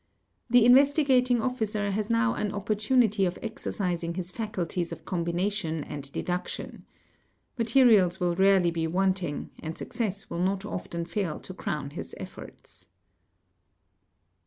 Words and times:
The 0.49 0.65
Investigating 0.65 1.43
Officer 1.43 1.91
| 1.91 1.91
has 1.91 2.09
now 2.09 2.33
an 2.33 2.51
opportunity 2.53 3.23
of 3.23 3.37
exercising 3.43 4.15
his 4.15 4.31
faculties 4.31 4.91
of 4.91 5.05
combination 5.05 5.83
and 5.83 6.11
~ 6.11 6.11
deduction. 6.11 6.87
Materials 7.55 8.19
will 8.19 8.33
rarely 8.33 8.71
be 8.71 8.87
wanting 8.87 9.51
and 9.59 9.77
success 9.77 10.27
will 10.27 10.39
not 10.41 10.65
often 10.65 11.05
| 11.05 11.05
fail 11.05 11.39
to 11.41 11.53
crown 11.53 11.91
his 11.91 12.15
efforts. 12.17 12.89